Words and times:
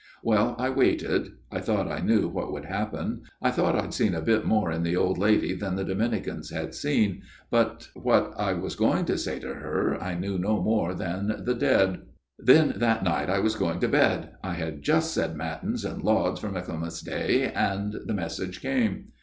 "Well, 0.23 0.55
I 0.57 0.71
waited. 0.71 1.27
I 1.51 1.59
thought 1.59 1.87
I 1.87 1.99
knew 1.99 2.27
what 2.27 2.51
would 2.51 2.65
happen. 2.65 3.21
I 3.39 3.51
thought 3.51 3.75
I 3.75 3.81
had 3.83 3.93
seen 3.93 4.15
a 4.15 4.21
bit 4.23 4.45
more 4.45 4.71
in 4.71 4.81
the 4.81 4.95
old 4.97 5.19
lady 5.19 5.53
than 5.53 5.75
the 5.75 5.83
Dominicans 5.83 6.49
had 6.49 6.73
seen; 6.73 7.21
but 7.51 7.87
what 7.93 8.33
I 8.35 8.53
was 8.53 8.73
going 8.75 9.05
to 9.05 9.17
say 9.19 9.37
to 9.37 9.53
her 9.53 10.01
I 10.01 10.15
knew 10.15 10.39
no 10.39 10.59
more 10.59 10.95
than 10.95 11.27
the 11.45 11.53
dead. 11.53 11.99
160 11.99 12.01
A 12.01 12.01
MIRROR 12.01 12.05
OF 12.09 12.47
SHALOTT" 12.47 12.79
Then, 12.79 12.79
that 12.79 13.03
night 13.03 13.29
as 13.29 13.29
I 13.29 13.39
was 13.41 13.55
going 13.55 13.79
to 13.79 13.87
bed 13.87 14.29
I 14.43 14.53
had 14.53 14.81
just 14.81 15.13
said 15.13 15.35
matins 15.35 15.85
and 15.85 16.01
lauds 16.03 16.39
for 16.41 16.49
Michaelmas 16.49 17.01
day 17.01 17.51
the 17.53 18.13
message 18.15 18.59
came. 18.59 19.09